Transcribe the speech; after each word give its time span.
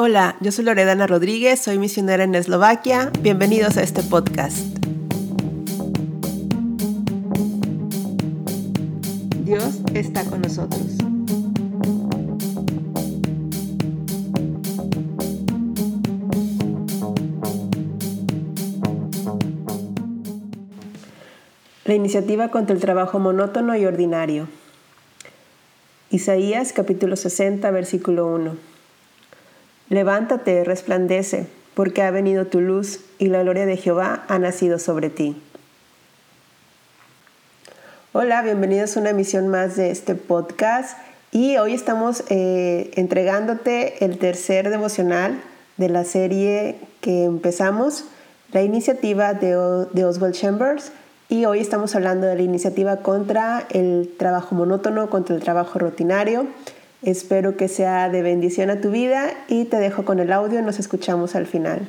Hola, 0.00 0.36
yo 0.40 0.52
soy 0.52 0.64
Loredana 0.64 1.08
Rodríguez, 1.08 1.58
soy 1.58 1.76
misionera 1.76 2.22
en 2.22 2.36
Eslovaquia. 2.36 3.10
Bienvenidos 3.20 3.76
a 3.78 3.82
este 3.82 4.04
podcast. 4.04 4.58
Dios 9.44 9.80
está 9.94 10.24
con 10.24 10.42
nosotros. 10.42 10.98
La 21.84 21.94
iniciativa 21.94 22.52
contra 22.52 22.72
el 22.72 22.80
trabajo 22.80 23.18
monótono 23.18 23.74
y 23.74 23.84
ordinario. 23.84 24.46
Isaías 26.10 26.72
capítulo 26.72 27.16
60, 27.16 27.68
versículo 27.72 28.28
1. 28.28 28.77
Levántate, 29.90 30.64
resplandece, 30.64 31.46
porque 31.72 32.02
ha 32.02 32.10
venido 32.10 32.46
tu 32.46 32.60
luz 32.60 33.00
y 33.18 33.28
la 33.28 33.42
gloria 33.42 33.64
de 33.64 33.78
Jehová 33.78 34.24
ha 34.28 34.38
nacido 34.38 34.78
sobre 34.78 35.08
ti. 35.08 35.40
Hola, 38.12 38.42
bienvenidos 38.42 38.96
a 38.96 39.00
una 39.00 39.10
emisión 39.10 39.48
más 39.48 39.76
de 39.76 39.90
este 39.90 40.14
podcast 40.14 40.98
y 41.32 41.56
hoy 41.56 41.72
estamos 41.72 42.22
eh, 42.28 42.90
entregándote 42.96 44.04
el 44.04 44.18
tercer 44.18 44.68
devocional 44.68 45.40
de 45.78 45.88
la 45.88 46.04
serie 46.04 46.76
que 47.00 47.24
empezamos, 47.24 48.04
la 48.52 48.62
iniciativa 48.62 49.32
de, 49.32 49.86
de 49.92 50.04
Oswald 50.04 50.34
Chambers 50.34 50.92
y 51.30 51.46
hoy 51.46 51.60
estamos 51.60 51.94
hablando 51.94 52.26
de 52.26 52.36
la 52.36 52.42
iniciativa 52.42 52.98
contra 52.98 53.66
el 53.70 54.10
trabajo 54.18 54.54
monótono, 54.54 55.08
contra 55.08 55.34
el 55.34 55.42
trabajo 55.42 55.78
rutinario. 55.78 56.46
Espero 57.02 57.56
que 57.56 57.68
sea 57.68 58.08
de 58.08 58.22
bendición 58.22 58.70
a 58.70 58.80
tu 58.80 58.90
vida 58.90 59.32
y 59.46 59.66
te 59.66 59.76
dejo 59.76 60.04
con 60.04 60.18
el 60.18 60.32
audio 60.32 60.62
nos 60.62 60.78
escuchamos 60.80 61.36
al 61.36 61.46
final. 61.46 61.88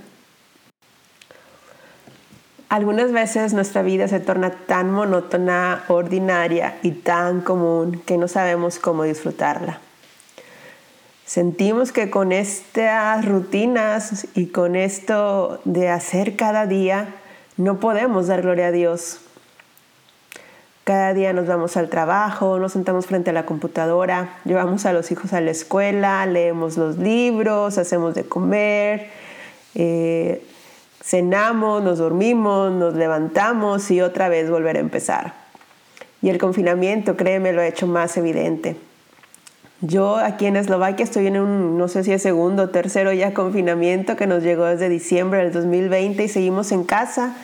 Algunas 2.69 3.11
veces 3.11 3.53
nuestra 3.53 3.81
vida 3.81 4.07
se 4.07 4.19
torna 4.19 4.51
tan 4.51 4.91
monótona, 4.91 5.83
ordinaria 5.87 6.77
y 6.83 6.91
tan 6.91 7.41
común 7.41 7.99
que 8.05 8.17
no 8.17 8.27
sabemos 8.27 8.77
cómo 8.77 9.03
disfrutarla. 9.03 9.79
Sentimos 11.25 11.91
que 11.91 12.11
con 12.11 12.31
estas 12.31 13.25
rutinas 13.25 14.27
y 14.35 14.47
con 14.47 14.75
esto 14.75 15.59
de 15.65 15.89
hacer 15.89 16.35
cada 16.35 16.67
día 16.67 17.15
no 17.57 17.79
podemos 17.79 18.27
dar 18.27 18.43
gloria 18.43 18.67
a 18.67 18.71
Dios 18.71 19.21
cada 20.89 21.13
día 21.13 21.33
nos 21.33 21.45
vamos 21.45 21.77
al 21.77 21.87
trabajo, 21.87 22.57
nos 22.57 22.71
sentamos 22.71 23.05
frente 23.05 23.29
a 23.29 23.33
la 23.33 23.45
computadora, 23.45 24.39
llevamos 24.43 24.87
a 24.87 24.91
los 24.91 25.11
hijos 25.11 25.33
a 25.33 25.39
la 25.39 25.51
escuela, 25.51 26.25
leemos 26.25 26.77
los 26.77 26.97
libros, 26.97 27.77
hacemos 27.77 28.15
de 28.15 28.23
comer, 28.23 29.11
eh, 29.75 30.43
cenamos, 30.99 31.83
nos 31.83 31.99
dormimos, 31.99 32.71
nos 32.71 32.95
levantamos 32.95 33.91
y 33.91 34.01
otra 34.01 34.29
vez 34.29 34.49
volver 34.49 34.77
a 34.77 34.79
empezar. 34.79 35.35
Y 36.23 36.29
el 36.29 36.39
confinamiento, 36.39 37.15
créeme, 37.15 37.53
lo 37.53 37.61
ha 37.61 37.67
hecho 37.67 37.85
más 37.85 38.17
evidente. 38.17 38.75
Yo 39.81 40.15
aquí 40.17 40.47
en 40.47 40.55
Eslovaquia 40.55 41.03
estoy 41.03 41.27
en 41.27 41.39
un, 41.39 41.77
no 41.77 41.87
sé 41.87 42.03
si 42.03 42.13
es 42.13 42.23
segundo 42.23 42.63
o 42.63 42.69
tercero 42.69 43.13
ya 43.13 43.35
confinamiento 43.35 44.15
que 44.15 44.25
nos 44.25 44.41
llegó 44.41 44.65
desde 44.65 44.89
diciembre 44.89 45.43
del 45.43 45.53
2020 45.53 46.23
y 46.23 46.27
seguimos 46.27 46.71
en 46.71 46.83
casa 46.83 47.35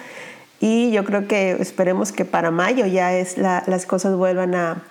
y 0.59 0.91
yo 0.91 1.03
creo 1.03 1.27
que 1.27 1.51
esperemos 1.51 2.11
que 2.11 2.25
para 2.25 2.51
mayo 2.51 2.85
ya 2.85 3.13
es 3.13 3.37
las 3.37 3.85
cosas 3.85 4.15
vuelvan 4.15 4.55
a, 4.55 4.83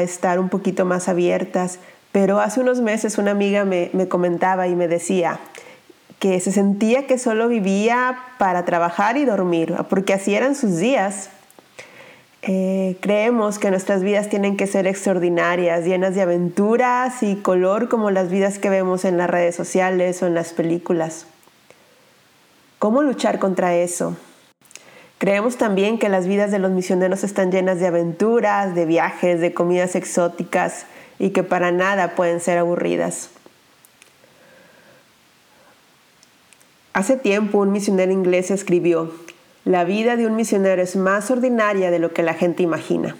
estar 0.00 0.38
un 0.38 0.48
poquito 0.48 0.86
más 0.86 1.08
abiertas. 1.08 1.78
Pero 2.10 2.40
hace 2.40 2.60
unos 2.60 2.80
meses 2.80 3.18
una 3.18 3.32
amiga 3.32 3.64
me, 3.64 3.90
comentaba 4.08 4.66
y 4.66 4.74
me 4.74 4.88
decía 4.88 5.40
que 6.18 6.40
se 6.40 6.52
sentía 6.52 7.06
que 7.06 7.18
solo 7.18 7.48
vivía 7.48 8.18
para 8.38 8.64
trabajar 8.64 9.18
y 9.18 9.26
dormir, 9.26 9.74
porque 9.90 10.14
así 10.14 10.34
eran 10.34 10.54
sus 10.54 10.78
días. 10.78 11.28
Eh, 12.40 12.96
creemos 13.00 13.58
que 13.58 13.70
nuestras 13.70 14.02
vidas 14.02 14.28
tienen 14.28 14.56
que 14.56 14.66
ser 14.66 14.86
extraordinarias, 14.86 15.84
llenas 15.84 16.14
de 16.14 16.22
aventuras 16.22 17.22
y 17.22 17.36
color 17.36 17.88
como 17.88 18.10
las 18.10 18.30
vidas 18.30 18.58
que 18.58 18.70
vemos 18.70 19.04
en 19.04 19.18
las 19.18 19.28
redes 19.28 19.54
sociales 19.54 20.22
o 20.22 20.26
en 20.26 20.34
las 20.34 20.52
películas. 20.52 21.26
¿Cómo 22.78 23.02
luchar 23.02 23.38
contra 23.38 23.74
eso? 23.74 24.16
Creemos 25.24 25.56
también 25.56 25.98
que 25.98 26.10
las 26.10 26.26
vidas 26.26 26.50
de 26.50 26.58
los 26.58 26.70
misioneros 26.70 27.24
están 27.24 27.50
llenas 27.50 27.80
de 27.80 27.86
aventuras, 27.86 28.74
de 28.74 28.84
viajes, 28.84 29.40
de 29.40 29.54
comidas 29.54 29.94
exóticas 29.94 30.84
y 31.18 31.30
que 31.30 31.42
para 31.42 31.72
nada 31.72 32.14
pueden 32.14 32.40
ser 32.40 32.58
aburridas. 32.58 33.30
Hace 36.92 37.16
tiempo 37.16 37.56
un 37.56 37.72
misionero 37.72 38.12
inglés 38.12 38.50
escribió, 38.50 39.14
la 39.64 39.84
vida 39.84 40.16
de 40.16 40.26
un 40.26 40.36
misionero 40.36 40.82
es 40.82 40.94
más 40.94 41.30
ordinaria 41.30 41.90
de 41.90 42.00
lo 42.00 42.12
que 42.12 42.22
la 42.22 42.34
gente 42.34 42.62
imagina. 42.62 43.16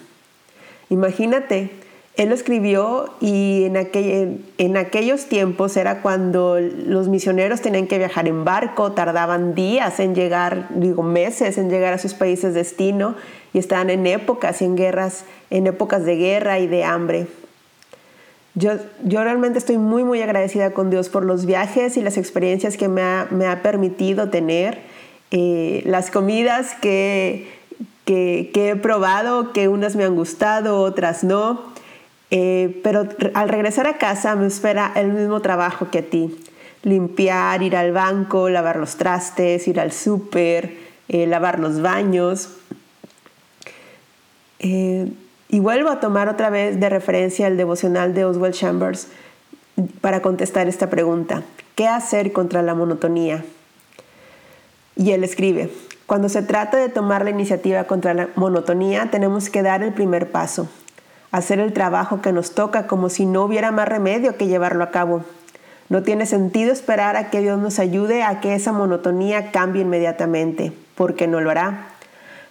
Imagínate 0.91 1.71
él 2.17 2.29
lo 2.29 2.35
escribió 2.37 3.11
y 3.21 3.65
en, 3.65 4.45
en, 4.59 4.77
aquellos 4.77 5.27
tiempos 5.27 5.77
era 5.77 6.01
cuando 6.01 6.61
los 6.61 7.09
misioneros 7.09 7.61
tenían 7.61 7.89
que 7.89 7.99
viajar 7.99 8.29
en 8.29 8.45
barco, 8.45 8.93
tardaban 8.93 9.57
días 9.57 9.99
en 9.99 10.15
llegar, 10.15 10.69
digo 10.71 11.03
meses 11.03 11.59
en 11.59 11.71
llegar 11.71 11.93
a 11.93 11.99
sus 11.99 12.15
países 12.15 12.55
de 12.55 12.61
destino 12.61 13.17
y 13.53 13.59
estaban 13.59 13.91
en 13.91 14.07
épocas 14.07 14.63
y 14.63 14.65
en 14.65 14.77
guerras, 14.77 15.25
en 15.51 15.67
épocas 15.67 16.05
de 16.05 16.15
guerra 16.15 16.61
y 16.61 16.69
de 16.69 16.85
hambre. 16.85 17.27
Yo, 18.55 18.75
yo 19.03 19.25
realmente 19.25 19.59
estoy 19.59 19.79
muy, 19.79 20.05
muy 20.05 20.23
agradecida 20.23 20.71
con 20.71 20.91
Dios 20.91 21.09
por 21.09 21.25
los 21.25 21.47
viajes 21.47 21.97
y 21.97 22.01
las 22.01 22.17
experiencias 22.17 22.77
que 22.77 22.87
me 22.87 23.03
ha, 23.03 23.27
me 23.33 23.47
ha 23.47 23.61
permitido 23.61 24.31
tener, 24.31 24.79
eh, 25.33 25.83
las 25.85 26.13
comidas 26.13 26.77
que, 26.81 27.49
que 28.05 28.53
he 28.55 28.77
probado, 28.77 29.53
que 29.53 29.67
unas 29.67 29.97
me 29.97 30.05
han 30.05 30.15
gustado, 30.15 30.81
otras 30.81 31.25
no 31.25 31.75
eh, 32.37 32.81
pero 32.83 33.07
al 33.35 33.49
regresar 33.49 33.87
a 33.87 33.97
casa 33.97 34.35
me 34.35 34.49
espera 34.49 34.91
el 34.97 35.13
mismo 35.13 35.39
trabajo 35.39 35.93
que 35.93 35.99
a 35.99 36.03
ti. 36.03 36.37
Limpiar, 36.83 37.63
ir 37.63 37.77
al 37.77 37.93
banco, 37.93 38.49
lavar 38.49 38.75
los 38.75 38.97
trastes, 38.97 39.69
ir 39.69 39.79
al 39.79 39.93
súper, 39.93 40.77
eh, 41.07 41.29
lavar 41.29 41.61
los 41.61 41.81
baños. 41.81 42.49
Eh, 44.59 45.13
y 45.49 45.61
vuelvo 45.61 45.91
a 45.91 46.01
tomar 46.01 46.29
otra 46.29 46.51
vez 46.51 46.81
de 46.81 46.89
referencia 46.89 47.47
el 47.47 47.57
devocional 47.57 48.15
de 48.15 48.25
Oswald 48.25 48.55
Chambers 48.55 49.07
para 50.01 50.21
contestar 50.21 50.67
esta 50.67 50.91
pregunta. 50.91 51.45
¿Qué 51.77 51.87
hacer 51.87 52.33
contra 52.33 52.63
la 52.63 52.75
monotonía? 52.75 53.45
Y 54.97 55.13
él 55.13 55.23
escribe, 55.23 55.71
cuando 56.07 56.29
se 56.29 56.43
trata 56.43 56.79
de 56.79 56.89
tomar 56.89 57.23
la 57.23 57.31
iniciativa 57.31 57.85
contra 57.85 58.13
la 58.13 58.29
monotonía, 58.35 59.09
tenemos 59.13 59.51
que 59.51 59.63
dar 59.63 59.85
el 59.85 59.93
primer 59.93 60.33
paso, 60.33 60.69
hacer 61.35 61.59
el 61.59 61.73
trabajo 61.73 62.23
que 62.23 62.33
nos 62.33 62.53
toca 62.53 62.87
como 62.87 63.09
si 63.09 63.27
no 63.27 63.43
hubiera 63.43 63.73
más 63.73 63.89
remedio 63.89 64.37
que 64.37 64.47
llevarlo 64.47 64.85
a 64.85 64.93
cabo. 64.93 65.25
No 65.89 66.05
tiene 66.05 66.27
sentido 66.27 66.73
esperar 66.73 67.17
a 67.17 67.29
que 67.29 67.41
Dios 67.41 67.59
nos 67.59 67.81
ayude 67.81 68.23
a 68.23 68.41
que 68.41 68.55
esa 68.55 68.71
monotonía 68.71 69.51
cambie 69.51 69.83
inmediatamente, 69.83 70.73
porque 70.95 71.27
no 71.27 71.41
lo 71.41 71.51
hará. 71.51 71.89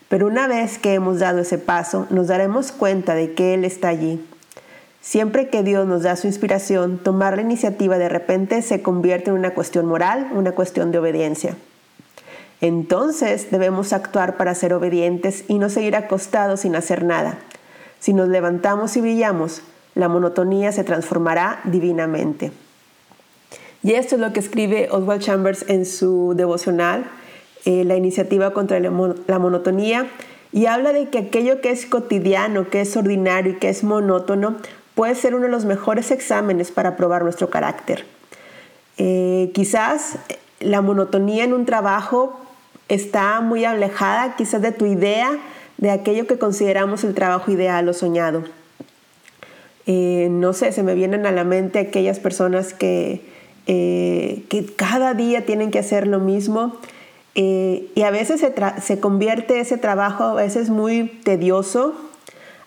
Pero 0.09 0.27
una 0.27 0.47
vez 0.47 0.79
que 0.79 0.95
hemos 0.95 1.19
dado 1.19 1.39
ese 1.39 1.57
paso, 1.57 2.07
nos 2.09 2.27
daremos 2.27 2.73
cuenta 2.73 3.15
de 3.15 3.33
que 3.33 3.53
Él 3.53 3.63
está 3.63 3.87
allí. 3.87 4.21
Siempre 4.99 5.47
que 5.47 5.63
Dios 5.63 5.87
nos 5.87 6.03
da 6.03 6.17
su 6.17 6.27
inspiración, 6.27 6.97
tomar 6.97 7.37
la 7.37 7.41
iniciativa 7.41 7.97
de 7.97 8.09
repente 8.09 8.61
se 8.61 8.81
convierte 8.81 9.29
en 9.29 9.37
una 9.37 9.51
cuestión 9.51 9.85
moral, 9.85 10.29
una 10.33 10.51
cuestión 10.51 10.91
de 10.91 10.99
obediencia. 10.99 11.55
Entonces 12.59 13.49
debemos 13.49 13.93
actuar 13.93 14.35
para 14.35 14.53
ser 14.55 14.73
obedientes 14.73 15.45
y 15.47 15.57
no 15.57 15.69
seguir 15.69 15.95
acostados 15.95 16.59
sin 16.61 16.75
hacer 16.75 17.05
nada. 17.05 17.37
Si 18.03 18.11
nos 18.11 18.27
levantamos 18.27 18.97
y 18.97 18.99
brillamos, 18.99 19.61
la 19.95 20.09
monotonía 20.09 20.73
se 20.73 20.83
transformará 20.83 21.61
divinamente. 21.63 22.51
Y 23.81 23.93
esto 23.93 24.15
es 24.15 24.21
lo 24.21 24.33
que 24.33 24.41
escribe 24.41 24.89
Oswald 24.91 25.21
Chambers 25.21 25.63
en 25.69 25.85
su 25.85 26.33
devocional, 26.35 27.05
eh, 27.63 27.85
la 27.85 27.95
iniciativa 27.95 28.51
contra 28.51 28.77
la, 28.81 28.89
monotonía, 28.91 30.07
y 30.51 30.65
habla 30.65 30.91
de 30.91 31.07
que 31.07 31.19
aquello 31.19 31.61
que 31.61 31.71
es 31.71 31.85
cotidiano, 31.85 32.69
que 32.69 32.81
es 32.81 32.97
ordinario 32.97 33.53
y 33.53 33.55
que 33.55 33.69
es 33.69 33.85
monótono, 33.85 34.57
puede 34.95 35.15
ser 35.15 35.33
uno 35.33 35.45
de 35.45 35.51
los 35.51 35.63
mejores 35.63 36.11
exámenes 36.11 36.73
para 36.73 36.97
probar 36.97 37.23
nuestro 37.23 37.49
carácter. 37.49 38.05
Eh, 38.97 39.49
quizás 39.53 40.17
la 40.59 40.81
monotonía 40.81 41.45
en 41.45 41.53
un 41.53 41.65
trabajo 41.65 42.37
está 42.89 43.39
muy 43.39 43.63
alejada 43.63 44.35
quizás 44.35 44.61
de 44.61 44.73
tu 44.73 44.85
idea 44.85 45.39
de 45.77 45.91
aquello 45.91 46.27
que 46.27 46.37
consideramos 46.37 47.03
el 47.03 47.13
trabajo 47.13 47.51
ideal 47.51 47.87
o 47.89 47.93
soñado. 47.93 48.43
Eh, 49.85 50.27
no 50.31 50.53
sé, 50.53 50.71
se 50.71 50.83
me 50.83 50.95
vienen 50.95 51.25
a 51.25 51.31
la 51.31 51.43
mente 51.43 51.79
aquellas 51.79 52.19
personas 52.19 52.73
que, 52.73 53.21
eh, 53.67 54.45
que 54.49 54.65
cada 54.65 55.13
día 55.13 55.45
tienen 55.45 55.71
que 55.71 55.79
hacer 55.79 56.07
lo 56.07 56.19
mismo 56.19 56.77
eh, 57.35 57.89
y 57.95 58.03
a 58.03 58.11
veces 58.11 58.39
se, 58.39 58.53
se, 58.81 58.99
convierte 58.99 59.59
ese 59.59 59.77
trabajo 59.77 60.23
a 60.23 60.33
veces 60.35 60.69
muy 60.69 61.07
tedioso, 61.23 61.95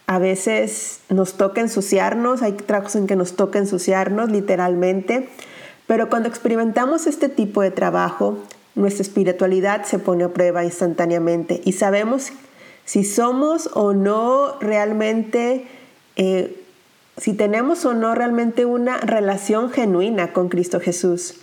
a 0.06 0.18
veces 0.18 1.00
nos 1.08 1.34
toca 1.34 1.60
ensuciarnos, 1.60 2.42
hay 2.42 2.52
trabajos 2.52 2.96
en 2.96 3.06
que 3.06 3.16
nos 3.16 3.36
toca 3.36 3.58
ensuciarnos 3.58 4.30
literalmente, 4.30 5.28
Pero 5.86 6.08
cuando 6.08 6.28
experimentamos 6.28 7.06
este 7.06 7.28
tipo 7.28 7.62
de 7.62 7.70
trabajo, 7.70 8.38
nuestra 8.74 9.02
espiritualidad 9.02 9.84
se 9.84 10.00
pone 10.00 10.24
a 10.24 10.28
prueba 10.30 10.64
instantáneamente 10.64 11.60
y 11.64 11.72
sabemos 11.72 12.32
si 12.86 13.04
somos 13.04 13.68
o 13.74 13.92
no 13.92 14.58
realmente, 14.60 15.66
eh, 16.14 16.64
si 17.18 17.34
tenemos 17.34 17.84
o 17.84 17.92
no 17.92 18.14
realmente 18.14 18.64
una 18.64 18.96
relación 18.98 19.70
genuina 19.70 20.32
con 20.32 20.48
Cristo 20.48 20.80
Jesús. 20.80 21.34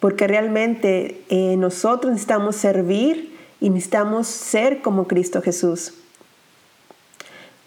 Porque 0.00 0.26
realmente 0.26 1.22
eh, 1.28 1.56
nosotros 1.58 2.12
necesitamos 2.12 2.56
servir 2.56 3.36
y 3.60 3.70
necesitamos 3.70 4.26
ser 4.26 4.82
como 4.82 5.06
Cristo 5.06 5.42
Jesús. 5.42 5.94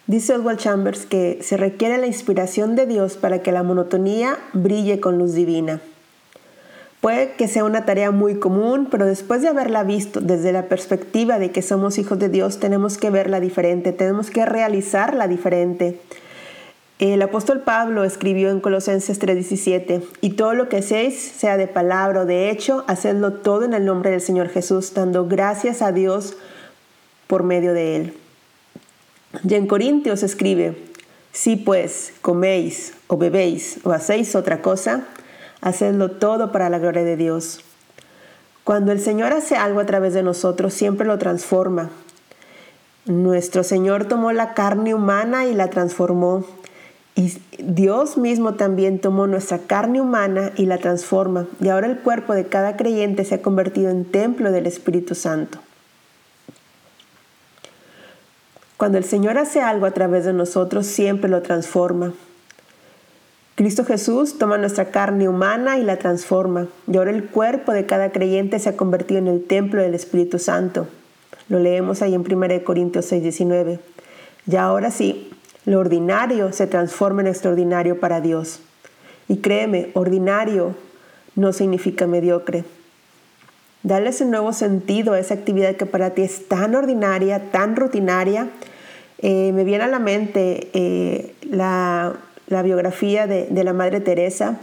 Dice 0.08 0.34
Oswald 0.34 0.60
Chambers 0.60 1.06
que 1.06 1.40
se 1.44 1.56
requiere 1.56 2.00
la 2.00 2.08
inspiración 2.08 2.76
de 2.76 2.88
Dios 2.88 3.16
para 3.16 3.44
que 3.44 3.52
la 3.52 3.62
monotonía 3.62 4.40
brille 4.54 5.00
con 5.00 5.20
luz 5.20 5.34
divina. 5.34 5.82
Puede 7.02 7.32
que 7.32 7.48
sea 7.48 7.64
una 7.64 7.86
tarea 7.86 8.12
muy 8.12 8.40
común, 8.40 8.88
pero 8.92 9.06
después 9.06 9.42
de 9.42 9.48
haberla 9.48 9.84
visto 9.84 10.20
desde 10.20 10.52
la 10.52 10.64
perspectiva 10.64 11.40
de 11.40 11.52
que 11.52 11.62
somos 11.62 11.98
hijos 11.98 12.20
de 12.20 12.28
Dios, 12.28 12.60
tenemos 12.60 12.98
que 12.98 13.10
verla 13.10 13.40
diferente, 13.40 13.94
tenemos 13.94 14.30
que 14.30 14.46
realizarla 14.46 15.30
diferente. 15.30 16.00
El 17.00 17.22
apóstol 17.22 17.62
Pablo 17.62 18.04
escribió 18.04 18.50
en 18.50 18.60
Colosenses 18.60 19.18
3:17, 19.20 20.02
y 20.20 20.32
todo 20.32 20.54
lo 20.54 20.68
que 20.68 20.78
hacéis, 20.78 21.18
sea 21.18 21.56
de 21.56 21.68
palabra 21.68 22.22
o 22.22 22.26
de 22.26 22.50
hecho, 22.50 22.84
hacedlo 22.88 23.32
todo 23.32 23.64
en 23.64 23.74
el 23.74 23.86
nombre 23.86 24.12
del 24.12 24.20
Señor 24.20 24.50
Jesús, 24.50 24.94
dando 24.94 25.26
gracias 25.26 25.82
a 25.82 25.94
Dios 25.94 26.36
por 27.28 27.44
medio 27.44 27.72
de 27.72 27.96
él. 27.96 28.14
Y 29.48 29.54
en 29.54 29.68
Corintios 29.68 30.24
escribe, 30.24 30.76
si 31.32 31.56
pues 31.56 32.12
coméis 32.22 32.94
o 33.08 33.16
bebéis 33.16 33.80
o 33.86 33.92
hacéis 33.92 34.36
otra 34.36 34.62
cosa, 34.62 35.06
hacedlo 35.62 36.12
todo 36.12 36.52
para 36.52 36.70
la 36.70 36.80
gloria 36.80 37.04
de 37.04 37.18
Dios. 37.18 37.62
Cuando 38.64 38.92
el 38.92 39.00
Señor 39.00 39.34
hace 39.34 39.56
algo 39.56 39.80
a 39.80 39.86
través 39.86 40.14
de 40.14 40.24
nosotros, 40.24 40.74
siempre 40.74 41.08
lo 41.08 41.18
transforma. 41.18 41.90
Nuestro 43.06 43.64
Señor 43.64 44.06
tomó 44.06 44.32
la 44.32 44.54
carne 44.54 44.94
humana 44.94 45.46
y 45.46 45.54
la 45.54 45.70
transformó. 45.70 46.46
Y 47.16 47.34
Dios 47.58 48.18
mismo 48.18 48.54
también 48.54 49.00
tomó 49.00 49.26
nuestra 49.26 49.58
carne 49.58 50.00
humana 50.00 50.52
y 50.56 50.68
la 50.68 50.78
transforma. 50.78 51.48
Y 51.60 51.70
ahora 51.70 51.88
el 51.88 52.00
cuerpo 52.00 52.34
de 52.34 52.46
cada 52.46 52.78
creyente 52.78 53.26
se 53.26 53.36
ha 53.36 53.42
convertido 53.42 53.90
en 53.90 54.06
templo 54.06 54.52
del 54.52 54.68
Espíritu 54.68 55.16
Santo. 55.16 55.60
Cuando 58.78 58.98
el 58.98 59.04
Señor 59.04 59.38
hace 59.38 59.62
algo 59.62 59.86
a 59.88 59.92
través 59.92 60.24
de 60.24 60.32
nosotros, 60.32 60.86
siempre 60.86 61.30
lo 61.30 61.42
transforma. 61.42 62.14
Cristo 63.60 63.84
Jesús 63.84 64.38
toma 64.38 64.58
nuestra 64.58 64.86
carne 64.86 65.28
humana 65.28 65.78
y 65.80 65.84
la 65.84 65.98
transforma. 65.98 66.70
Y 66.90 66.96
ahora 66.96 67.12
el 67.12 67.26
cuerpo 67.26 67.74
de 67.74 67.86
cada 67.86 68.14
creyente 68.14 68.58
se 68.58 68.70
ha 68.70 68.78
convertido 68.78 69.20
en 69.20 69.28
el 69.28 69.44
templo 69.44 69.82
del 69.82 69.96
Espíritu 69.96 70.40
Santo. 70.40 70.88
Lo 71.50 71.60
leemos 71.60 72.02
ahí 72.02 72.16
en 72.16 72.22
1 72.22 72.64
Corintios 72.64 73.04
6, 73.08 73.22
19. 73.22 73.82
Y 74.48 74.56
ahora 74.56 74.92
sí, 74.92 75.30
lo 75.66 75.80
ordinario 75.80 76.54
se 76.54 76.68
transforma 76.68 77.20
en 77.20 77.28
extraordinario 77.28 78.00
para 78.00 78.22
Dios. 78.22 78.62
Y 79.28 79.40
créeme, 79.40 79.90
ordinario 79.94 80.74
no 81.36 81.52
significa 81.52 82.08
mediocre. 82.08 82.64
Dale 83.84 84.12
ese 84.12 84.24
nuevo 84.24 84.54
sentido 84.54 85.12
a 85.12 85.20
esa 85.20 85.34
actividad 85.34 85.76
que 85.76 85.86
para 85.86 86.12
ti 86.12 86.22
es 86.22 86.48
tan 86.48 86.76
ordinaria, 86.76 87.52
tan 87.52 87.76
rutinaria. 87.76 88.48
Eh, 89.18 89.52
me 89.52 89.66
viene 89.66 89.84
a 89.84 89.88
la 89.90 90.00
mente 90.00 90.70
eh, 90.72 91.36
la 91.42 92.16
la 92.50 92.64
biografía 92.64 93.28
de, 93.28 93.64
la 93.64 93.74
Madre 93.74 94.02
Teresa, 94.02 94.60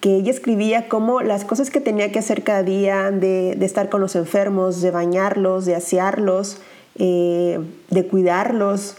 que 0.00 0.16
ella 0.16 0.30
escribía 0.30 0.88
cómo 0.88 1.20
las 1.20 1.44
cosas 1.44 1.70
que 1.70 1.80
tenía 1.80 2.10
que 2.12 2.20
hacer 2.20 2.42
cada 2.42 2.62
día, 2.62 3.10
de, 3.10 3.52
estar 3.60 3.88
con 3.88 4.00
los 4.00 4.16
enfermos, 4.16 4.80
de 4.80 4.90
bañarlos, 4.90 5.66
de 5.66 5.74
asearlos, 5.74 6.58
eh, 6.98 7.60
de 7.90 8.06
cuidarlos. 8.06 8.96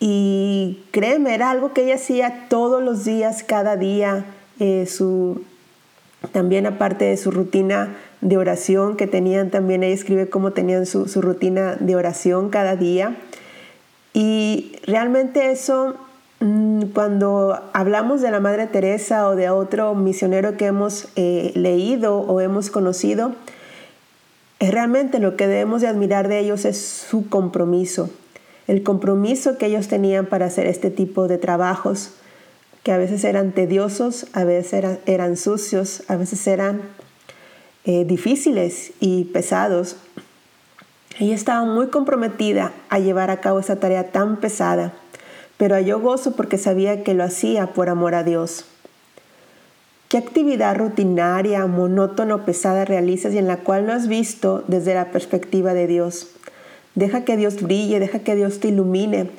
Y 0.00 0.84
créeme, 0.92 1.34
era 1.34 1.50
algo 1.50 1.72
que 1.72 1.82
ella 1.82 1.96
hacía 1.96 2.46
todos 2.48 2.82
los 2.82 3.04
días, 3.04 3.42
cada 3.42 3.76
día. 3.76 4.24
Eh, 4.60 4.86
su, 4.86 5.42
también 6.32 6.66
aparte 6.66 7.04
de 7.06 7.16
su 7.16 7.30
rutina 7.30 7.96
de 8.20 8.36
oración 8.36 8.96
que 8.96 9.06
tenían, 9.06 9.50
también 9.50 9.82
ella 9.82 9.94
escribe 9.94 10.28
cómo 10.28 10.52
tenían 10.52 10.86
su, 10.86 11.08
su 11.08 11.22
rutina 11.22 11.76
de 11.78 11.96
oración 11.96 12.50
cada 12.50 12.76
día. 12.76 13.16
Y 14.14 14.76
realmente 14.86 15.50
eso 15.50 15.96
cuando 16.94 17.60
hablamos 17.72 18.20
de 18.20 18.30
la 18.30 18.38
Madre 18.38 18.68
Teresa 18.68 19.28
o 19.28 19.34
de 19.34 19.50
otro 19.50 19.94
misionero 19.94 20.56
que 20.56 20.66
hemos 20.66 21.08
eh, 21.16 21.52
leído 21.54 22.18
o 22.18 22.40
hemos 22.40 22.70
conocido, 22.70 23.34
realmente 24.60 25.18
lo 25.18 25.36
que 25.36 25.48
debemos 25.48 25.82
de 25.82 25.88
admirar 25.88 26.28
de 26.28 26.38
ellos 26.38 26.64
es 26.64 26.80
su 26.80 27.28
compromiso, 27.28 28.10
el 28.68 28.82
compromiso 28.82 29.58
que 29.58 29.66
ellos 29.66 29.88
tenían 29.88 30.26
para 30.26 30.46
hacer 30.46 30.66
este 30.66 30.90
tipo 30.90 31.26
de 31.26 31.38
trabajos, 31.38 32.12
que 32.84 32.92
a 32.92 32.98
veces 32.98 33.24
eran 33.24 33.52
tediosos, 33.52 34.26
a 34.32 34.44
veces 34.44 34.84
eran, 35.06 35.36
sucios, 35.36 36.04
a 36.06 36.16
veces 36.16 36.46
eran 36.46 36.82
eh, 37.84 38.04
difíciles 38.04 38.92
y 39.00 39.24
pesados. 39.24 39.96
Ella 41.18 41.34
estaba 41.34 41.64
muy 41.64 41.88
comprometida 41.88 42.72
a 42.90 43.00
llevar 43.00 43.30
a 43.30 43.40
cabo 43.40 43.58
esa 43.58 43.80
tarea 43.80 44.12
tan 44.12 44.36
pesada 44.36 44.92
pero 45.58 45.74
halló 45.74 46.00
gozo 46.00 46.32
porque 46.34 46.56
sabía 46.56 47.04
que 47.04 47.12
lo 47.12 47.24
hacía 47.24 47.74
por 47.74 47.90
amor 47.90 48.14
a 48.14 48.24
Dios. 48.24 48.64
¿Qué 50.08 50.16
actividad 50.16 50.74
rutinaria, 50.76 51.66
monótona 51.66 52.36
o 52.36 52.44
pesada 52.46 52.86
realizas 52.86 53.34
y 53.34 53.38
en 53.38 53.46
la 53.46 53.58
cual 53.58 53.86
no 53.86 53.92
has 53.92 54.08
visto 54.08 54.64
desde 54.66 54.94
la 54.94 55.10
perspectiva 55.10 55.74
de 55.74 55.86
Dios? 55.86 56.30
Deja 56.94 57.24
que 57.24 57.36
Dios 57.36 57.60
brille, 57.60 58.00
deja 58.00 58.20
que 58.20 58.34
Dios 58.34 58.60
te 58.60 58.68
ilumine. 58.68 59.30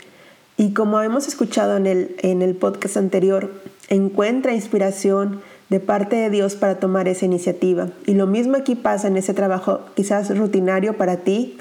Y 0.58 0.74
como 0.74 1.02
hemos 1.02 1.28
escuchado 1.28 1.76
en 1.78 1.88
el, 1.88 2.16
en 2.20 2.44
el 2.44 2.54
podcast 2.54 2.98
anterior, 2.98 3.52
encuentra 3.88 4.54
inspiración 4.54 5.42
de 5.70 5.80
parte 5.80 6.18
de 6.18 6.30
Dios 6.30 6.56
para 6.56 6.80
tomar 6.80 7.08
esa 7.08 7.26
iniciativa. 7.26 7.90
Y 8.06 8.14
lo 8.14 8.28
mismo 8.28 8.58
aquí 8.58 8.76
pasa 8.76 9.08
en 9.08 9.18
ese 9.18 9.34
trabajo 9.34 9.82
quizás 9.96 10.38
rutinario 10.38 10.98
para 10.98 11.18
ti. 11.18 11.58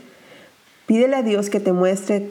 Pídele 0.87 1.17
a 1.17 1.23
Dios 1.23 1.49
que 1.49 1.61
te 1.61 1.73
muestre 1.73 2.31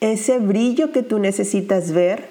ese 0.00 0.38
brillo 0.38 0.92
que 0.92 1.02
tú 1.02 1.18
necesitas 1.18 1.92
ver 1.92 2.28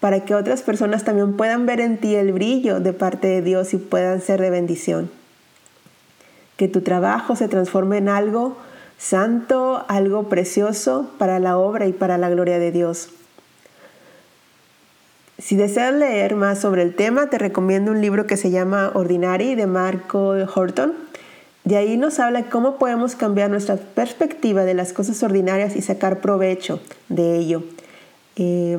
para 0.00 0.24
que 0.24 0.34
otras 0.34 0.62
personas 0.62 1.04
también 1.04 1.36
puedan 1.36 1.66
ver 1.66 1.80
en 1.80 1.98
ti 1.98 2.14
el 2.14 2.32
brillo 2.32 2.80
de 2.80 2.92
parte 2.92 3.28
de 3.28 3.42
Dios 3.42 3.74
y 3.74 3.78
puedan 3.78 4.20
ser 4.20 4.40
de 4.40 4.50
bendición. 4.50 5.10
Que 6.56 6.68
tu 6.68 6.82
trabajo 6.82 7.36
se 7.36 7.48
transforme 7.48 7.98
en 7.98 8.08
algo 8.08 8.56
santo, 8.98 9.84
algo 9.88 10.28
precioso 10.28 11.10
para 11.18 11.38
la 11.38 11.58
obra 11.58 11.86
y 11.86 11.92
para 11.92 12.18
la 12.18 12.30
gloria 12.30 12.58
de 12.58 12.72
Dios. 12.72 13.10
Si 15.38 15.56
deseas 15.56 15.92
leer 15.92 16.34
más 16.34 16.60
sobre 16.60 16.82
el 16.82 16.94
tema, 16.94 17.28
te 17.28 17.36
recomiendo 17.36 17.90
un 17.90 18.00
libro 18.00 18.26
que 18.26 18.38
se 18.38 18.50
llama 18.50 18.90
Ordinary 18.94 19.54
de 19.54 19.66
Marco 19.66 20.34
Horton 20.54 20.94
de 21.66 21.76
ahí 21.76 21.96
nos 21.96 22.20
habla 22.20 22.44
cómo 22.44 22.76
podemos 22.76 23.16
cambiar 23.16 23.50
nuestra 23.50 23.74
perspectiva 23.74 24.64
de 24.64 24.72
las 24.72 24.92
cosas 24.92 25.20
ordinarias 25.24 25.74
y 25.74 25.82
sacar 25.82 26.20
provecho 26.20 26.80
de 27.08 27.38
ello. 27.38 27.64
Eh, 28.36 28.78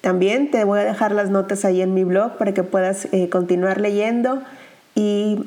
también 0.00 0.50
te 0.50 0.64
voy 0.64 0.80
a 0.80 0.84
dejar 0.84 1.12
las 1.12 1.30
notas 1.30 1.64
ahí 1.64 1.80
en 1.80 1.94
mi 1.94 2.02
blog 2.02 2.36
para 2.36 2.52
que 2.52 2.64
puedas 2.64 3.06
eh, 3.12 3.28
continuar 3.28 3.80
leyendo 3.80 4.42
y, 4.96 5.38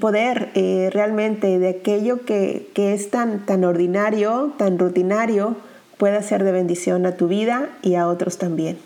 poder 0.00 0.50
eh, 0.54 0.88
realmente 0.92 1.58
de 1.58 1.68
aquello 1.68 2.24
que, 2.24 2.70
que 2.74 2.94
es 2.94 3.10
tan, 3.10 3.44
tan 3.44 3.64
ordinario, 3.64 4.52
tan 4.56 4.78
rutinario, 4.78 5.56
pueda 5.98 6.22
ser 6.22 6.44
de 6.44 6.52
bendición 6.52 7.04
a 7.04 7.16
tu 7.16 7.26
vida 7.26 7.68
y 7.82 7.96
a 7.96 8.06
otros 8.06 8.38
también. 8.38 8.78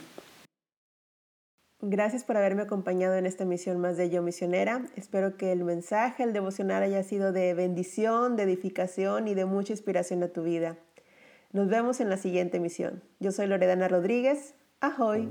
Gracias 1.86 2.24
por 2.24 2.38
haberme 2.38 2.62
acompañado 2.62 3.14
en 3.14 3.26
esta 3.26 3.44
misión 3.44 3.78
más 3.78 3.98
de 3.98 4.08
Yo 4.08 4.22
Misionera. 4.22 4.86
Espero 4.96 5.36
que 5.36 5.52
el 5.52 5.64
mensaje, 5.64 6.22
el 6.22 6.32
devocional 6.32 6.82
haya 6.82 7.02
sido 7.02 7.30
de 7.30 7.52
bendición, 7.52 8.36
de 8.36 8.44
edificación 8.44 9.28
y 9.28 9.34
de 9.34 9.44
mucha 9.44 9.74
inspiración 9.74 10.22
a 10.22 10.28
tu 10.28 10.42
vida. 10.42 10.78
Nos 11.52 11.68
vemos 11.68 12.00
en 12.00 12.08
la 12.08 12.16
siguiente 12.16 12.58
misión. 12.58 13.02
Yo 13.20 13.32
soy 13.32 13.48
Loredana 13.48 13.86
Rodríguez. 13.88 14.54
Ahoy. 14.80 15.28